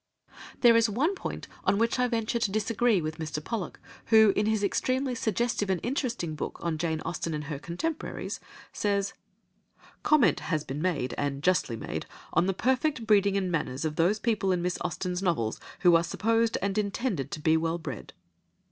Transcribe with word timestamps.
There 0.61 0.75
is 0.75 0.89
one 0.89 1.13
point 1.13 1.47
on 1.63 1.77
which 1.77 1.99
I 1.99 2.07
venture 2.07 2.39
to 2.39 2.51
disagree 2.51 3.01
with 3.03 3.19
Mr. 3.19 3.39
Pollock, 3.43 3.79
who, 4.07 4.33
in 4.35 4.47
his 4.47 4.63
extremely 4.63 5.13
suggestive 5.13 5.69
and 5.69 5.79
interesting 5.83 6.33
book 6.33 6.57
on 6.59 6.79
Jane 6.79 7.01
Austen 7.01 7.35
and 7.35 7.43
her 7.43 7.59
Contemporaries, 7.59 8.39
says— 8.73 9.13
"Comment 10.01 10.39
has 10.39 10.63
been 10.63 10.81
made, 10.81 11.13
and 11.19 11.43
justly 11.43 11.75
made, 11.75 12.07
on 12.33 12.47
the 12.47 12.53
perfect 12.55 13.05
breeding 13.05 13.37
and 13.37 13.51
manners 13.51 13.85
of 13.85 13.95
those 13.95 14.17
people 14.17 14.51
in 14.51 14.63
Miss 14.63 14.79
Austen's 14.81 15.21
novels 15.21 15.59
who 15.81 15.95
are 15.95 16.03
supposed 16.03 16.57
and 16.63 16.79
intended 16.79 17.29
to 17.29 17.39
be 17.39 17.55
well 17.55 17.77
bred." 17.77 18.13